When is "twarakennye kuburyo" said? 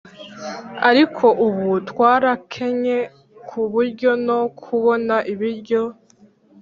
1.89-4.11